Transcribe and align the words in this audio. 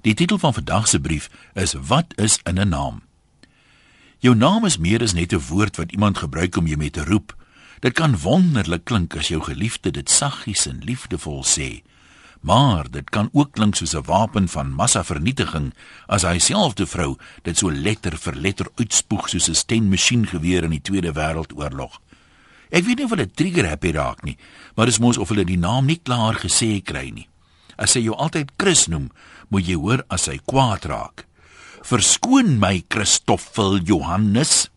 Die 0.00 0.14
titel 0.14 0.38
van 0.38 0.54
vandag 0.54 0.88
se 0.88 1.00
brief 1.00 1.30
is 1.52 1.72
Wat 1.72 2.06
is 2.16 2.38
in 2.42 2.58
'n 2.58 2.68
naam? 2.68 3.02
Jou 4.18 4.36
naam 4.36 4.64
is 4.64 4.78
meer 4.78 5.02
as 5.02 5.12
net 5.12 5.32
'n 5.32 5.46
woord 5.48 5.76
wat 5.76 5.92
iemand 5.92 6.18
gebruik 6.18 6.56
om 6.56 6.66
jou 6.66 6.78
mee 6.78 6.90
te 6.90 7.04
roep. 7.04 7.36
Dit 7.78 7.92
kan 7.92 8.18
wonderlik 8.18 8.84
klink 8.84 9.16
as 9.16 9.28
jou 9.28 9.42
geliefde 9.42 9.90
dit 9.90 10.10
saggies 10.10 10.66
en 10.66 10.78
liefdevol 10.84 11.44
sê. 11.44 11.82
Maar 12.40 12.90
dit 12.90 13.10
kan 13.10 13.28
ook 13.32 13.52
klink 13.52 13.74
soos 13.74 13.94
'n 13.94 14.02
wapen 14.04 14.48
van 14.48 14.74
massavernietiging 14.74 15.74
as 16.06 16.22
hy 16.22 16.38
selfde 16.38 16.86
vrou 16.86 17.16
dit 17.42 17.58
so 17.58 17.70
letter 17.70 18.18
vir 18.18 18.34
letter 18.34 18.66
uitspoeg 18.74 19.28
soos 19.28 19.48
'n 19.48 19.54
stenmasjiengeweer 19.54 20.64
in 20.64 20.70
die 20.70 20.82
Tweede 20.82 21.12
Wêreldoorlog. 21.12 22.00
Ek 22.70 22.84
weet 22.84 22.96
nie 22.96 23.04
of 23.04 23.10
hulle 23.10 23.30
trigger 23.30 23.68
happy 23.68 23.90
raak 23.90 24.22
nie, 24.22 24.38
maar 24.74 24.86
dit 24.86 24.94
is 24.94 25.00
mos 25.00 25.18
of 25.18 25.28
hulle 25.28 25.44
die 25.44 25.58
naam 25.58 25.84
nie 25.84 26.00
klaar 26.02 26.34
gesê 26.34 26.82
kry 26.82 27.10
nie. 27.10 27.28
As 27.80 27.96
hy 27.96 28.04
jou 28.04 28.16
altyd 28.20 28.52
Chris 28.60 28.84
noem, 28.92 29.08
moet 29.48 29.64
jy 29.66 29.78
hoor 29.80 30.04
as 30.12 30.28
hy 30.28 30.36
kwaad 30.44 30.84
raak. 30.90 31.24
Verskoon 31.80 32.58
my 32.60 32.82
Christoffel 32.92 33.80
Johannes. 33.88 34.68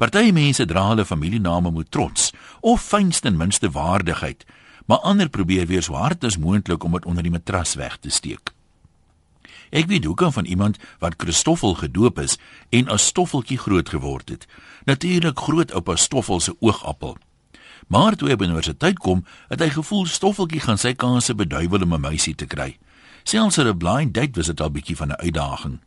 Party 0.00 0.30
mense 0.32 0.64
dra 0.64 0.86
hulle 0.88 1.04
familiename 1.04 1.68
met 1.76 1.90
trots 1.92 2.30
of 2.64 2.80
fynste 2.80 3.28
en 3.28 3.36
minste 3.36 3.68
waardigheid, 3.74 4.46
maar 4.88 5.04
ander 5.04 5.28
probeer 5.28 5.68
weer 5.68 5.84
so 5.84 5.98
hard 6.00 6.24
as 6.24 6.40
moontlik 6.40 6.84
om 6.84 6.96
dit 6.96 7.04
onder 7.04 7.26
die 7.26 7.34
matras 7.34 7.76
weg 7.76 7.98
te 8.00 8.08
steek. 8.08 8.54
Ek 9.70 9.86
weet 9.86 10.06
ook 10.08 10.24
van 10.32 10.48
iemand 10.48 10.80
wat 10.98 11.20
Christoffel 11.20 11.76
gedoop 11.78 12.18
is 12.18 12.38
en 12.74 12.88
as 12.88 13.06
stoffeltjie 13.12 13.58
groot 13.58 13.88
geword 13.88 14.28
het. 14.28 14.48
Natuurlik 14.88 15.38
groot 15.38 15.72
oupa 15.72 15.96
Stoffel 15.96 16.40
se 16.40 16.56
oogappel. 16.58 17.18
Maar 17.90 18.14
toe 18.14 18.28
hy 18.30 18.36
by 18.38 18.46
universiteit 18.46 19.00
kom, 19.02 19.24
het 19.50 19.62
hy 19.64 19.66
gevoel 19.74 20.04
stoffeltjie 20.06 20.62
gaan 20.62 20.78
sy 20.78 20.92
kanse 20.94 21.34
beduiwel 21.34 21.82
om 21.82 21.94
'n 21.94 22.00
meisie 22.00 22.34
te 22.34 22.46
kry. 22.46 22.78
Selfs 23.24 23.58
op 23.58 23.66
'n 23.66 23.78
blind 23.78 24.14
date 24.14 24.38
was 24.38 24.46
dit 24.46 24.60
al 24.60 24.70
bietjie 24.70 24.96
van 24.96 25.10
'n 25.10 25.20
uitdaging. 25.26 25.80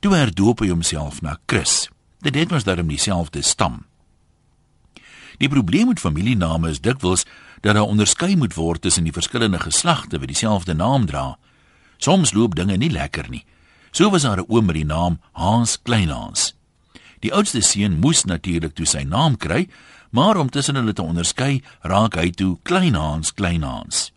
Toe 0.00 0.14
herdoop 0.14 0.60
hy 0.60 0.68
homself 0.68 1.20
na 1.22 1.38
Chris. 1.46 1.90
Dit 2.20 2.34
het 2.34 2.50
mos 2.50 2.64
daarom 2.64 2.88
dieselfde 2.88 3.42
stam. 3.42 3.84
Die 5.38 5.48
probleem 5.48 5.86
met 5.86 6.00
familiename 6.00 6.70
is 6.70 6.80
dikwels 6.80 7.24
dat 7.60 7.74
daar 7.74 7.86
onderskei 7.86 8.36
moet 8.36 8.54
word 8.54 8.80
tussen 8.80 9.04
die 9.04 9.12
verskillende 9.12 9.58
geslagte 9.58 10.18
wat 10.18 10.28
dieselfde 10.28 10.74
naam 10.74 11.06
dra. 11.06 11.38
Soms 11.96 12.32
loop 12.32 12.54
dinge 12.54 12.76
nie 12.76 12.90
lekker 12.90 13.28
nie. 13.28 13.44
So 13.90 14.10
was 14.10 14.22
daar 14.22 14.38
'n 14.38 14.48
oom 14.48 14.64
met 14.64 14.74
die 14.74 14.84
naam 14.84 15.20
Hans 15.32 15.82
Kleinhans. 15.82 16.54
Die 17.22 17.30
oudste 17.30 17.60
seun 17.62 18.00
moes 18.02 18.24
natuurlik 18.26 18.74
toe 18.74 18.86
sy 18.86 19.04
naam 19.06 19.36
kry, 19.38 19.68
maar 20.10 20.36
om 20.36 20.50
tussen 20.50 20.74
hulle 20.74 20.92
te 20.92 21.04
onderskei, 21.04 21.62
raak 21.86 22.18
hy 22.18 22.30
toe 22.34 22.56
Kleinhans 22.66 23.30
Kleinhans. 23.38 24.10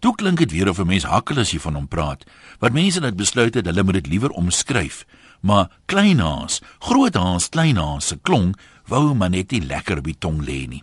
Toe 0.00 0.14
klink 0.16 0.40
dit 0.40 0.52
weer 0.52 0.68
of 0.68 0.80
'n 0.80 0.86
mens 0.86 1.04
hakkel 1.04 1.38
as 1.38 1.52
jy 1.52 1.58
van 1.58 1.74
hom 1.74 1.88
praat, 1.88 2.24
wat 2.60 2.72
mense 2.72 3.00
net 3.00 3.16
besluit 3.16 3.54
het 3.54 3.66
hulle 3.66 3.82
moet 3.82 3.94
dit 3.94 4.06
liewer 4.06 4.30
omskryf. 4.30 5.04
Maar 5.40 5.70
Kleinhans, 5.86 6.60
Groothans, 6.78 7.48
Kleinhans 7.48 8.06
se 8.06 8.16
klong 8.22 8.56
wou 8.86 9.14
maar 9.14 9.30
net 9.30 9.50
nie 9.50 9.60
lekker 9.60 9.98
op 9.98 10.04
die 10.04 10.18
tong 10.18 10.40
lê 10.42 10.66
nie. 10.68 10.82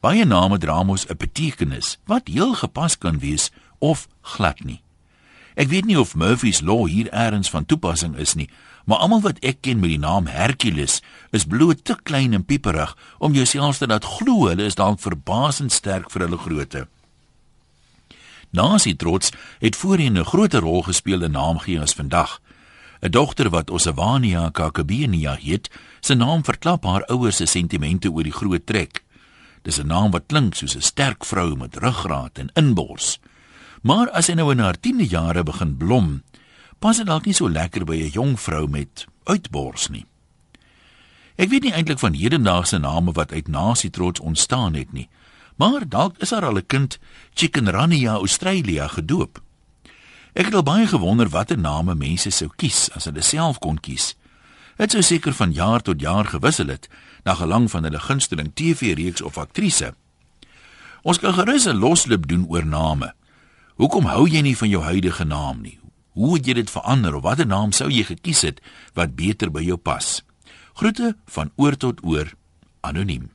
Baie 0.00 0.24
name 0.24 0.58
dra 0.58 0.82
mos 0.82 1.06
'n 1.08 1.16
betekenis 1.16 1.98
wat 2.06 2.28
heel 2.28 2.54
gepas 2.54 2.98
kan 2.98 3.18
wees 3.18 3.50
of 3.78 4.08
glad 4.22 4.64
nie. 4.64 4.83
Ek 5.54 5.68
weet 5.70 5.86
nie 5.86 5.98
of 5.98 6.16
Murphy's 6.18 6.60
law 6.60 6.86
hier 6.90 7.08
eers 7.14 7.50
van 7.50 7.66
toepassing 7.66 8.16
is 8.18 8.34
nie, 8.34 8.48
maar 8.84 8.98
almal 8.98 9.22
wat 9.22 9.38
ek 9.46 9.62
ken 9.62 9.78
met 9.78 9.92
die 9.92 10.02
naam 10.02 10.26
Hercules 10.26 10.98
is 11.30 11.46
bloot 11.46 11.84
te 11.84 11.94
klein 12.02 12.34
en 12.34 12.44
pieperig 12.44 12.96
om 13.18 13.38
jouself 13.38 13.78
te 13.78 13.86
laat 13.86 14.04
glo 14.18 14.48
hulle 14.48 14.66
is 14.66 14.74
dalk 14.74 14.98
verbasend 15.00 15.72
sterk 15.72 16.10
vir 16.10 16.26
hulle 16.26 16.40
grootte. 16.42 16.86
Nasie 18.54 18.96
trots 18.96 19.30
het 19.60 19.76
voorheen 19.76 20.18
'n 20.18 20.24
groter 20.24 20.60
rol 20.60 20.82
gespeel 20.82 21.22
in 21.22 21.32
naamgee 21.32 21.80
as 21.80 21.94
vandag. 21.94 22.40
'n 23.02 23.10
Dogter 23.10 23.50
wat 23.50 23.70
Osawania 23.70 24.50
Kakabenia 24.50 25.36
het, 25.40 25.70
se 26.00 26.14
naam 26.14 26.44
verklap 26.44 26.84
haar 26.84 27.04
ouers 27.04 27.36
se 27.36 27.46
sentimente 27.46 28.10
oor 28.10 28.22
die 28.22 28.32
groot 28.32 28.66
trek. 28.66 29.04
Dis 29.62 29.78
'n 29.78 29.86
naam 29.86 30.10
wat 30.10 30.26
klink 30.26 30.54
soos 30.54 30.76
'n 30.76 30.80
sterk 30.80 31.24
vrou 31.24 31.56
met 31.56 31.76
ruggraat 31.76 32.38
en 32.38 32.50
inbors. 32.54 33.18
Maar 33.84 34.08
as 34.16 34.30
sy 34.30 34.34
nou 34.38 34.48
in 34.48 34.62
haar 34.64 34.78
10de 34.80 35.04
jare 35.12 35.42
begin 35.44 35.74
blom, 35.76 36.22
pas 36.80 36.96
dit 36.96 37.06
dalk 37.06 37.26
nie 37.28 37.36
so 37.36 37.48
lekker 37.52 37.84
by 37.84 38.00
'n 38.00 38.14
jong 38.16 38.40
vrou 38.40 38.66
met 38.68 39.04
uitbors 39.28 39.88
nie. 39.88 40.06
Ek 41.36 41.50
weet 41.50 41.62
nie 41.62 41.72
eintlik 41.72 41.98
van 41.98 42.14
hedendaagse 42.14 42.78
name 42.78 43.12
wat 43.12 43.32
uit 43.32 43.48
nasie 43.48 43.90
trots 43.90 44.20
ontstaan 44.20 44.74
het 44.74 44.92
nie, 44.92 45.08
maar 45.56 45.88
dalk 45.88 46.16
is 46.18 46.28
daar 46.28 46.44
al 46.44 46.56
'n 46.56 46.66
kind 46.66 46.98
Chicken 47.34 47.70
Rania 47.70 48.12
Australia 48.12 48.88
gedoop. 48.88 49.42
Ek 50.32 50.44
het 50.44 50.54
al 50.54 50.62
baie 50.62 50.86
gewonder 50.86 51.28
watter 51.28 51.58
name 51.58 51.94
mense 51.94 52.30
sou 52.30 52.48
kies 52.56 52.90
as 52.94 53.04
hulle 53.04 53.22
self 53.22 53.58
kon 53.58 53.80
kies. 53.80 54.14
Dit 54.76 54.90
sou 54.90 55.02
seker 55.02 55.32
van 55.32 55.52
jaar 55.52 55.82
tot 55.82 56.00
jaar 56.00 56.24
gewissel 56.24 56.66
het 56.66 56.88
na 57.24 57.34
gelang 57.34 57.70
van 57.70 57.82
hulle 57.82 58.00
gunsteling 58.00 58.54
TV-reeks 58.54 59.22
of 59.22 59.38
aktrise. 59.38 59.94
Ons 61.02 61.18
kan 61.18 61.34
gerus 61.34 61.66
'n 61.66 61.78
loslip 61.78 62.26
doen 62.26 62.46
oor 62.48 62.66
name. 62.66 63.14
Hoekom 63.74 64.06
hou 64.06 64.28
jy 64.30 64.38
nie 64.46 64.54
van 64.54 64.70
jou 64.70 64.84
huidige 64.86 65.24
naam 65.26 65.64
nie? 65.64 65.78
Hoe 66.14 66.36
het 66.36 66.46
jy 66.46 66.54
dit 66.60 66.70
verander 66.70 67.16
of 67.18 67.24
watter 67.26 67.46
naam 67.46 67.72
sou 67.74 67.88
jy 67.90 68.04
gekies 68.06 68.44
het 68.46 68.60
wat 68.94 69.16
beter 69.18 69.50
by 69.50 69.64
jou 69.66 69.74
pas? 69.74 70.20
Groete 70.78 71.16
van 71.34 71.50
oor 71.58 71.74
tot 71.74 71.98
oor 72.06 72.30
anoniem. 72.86 73.32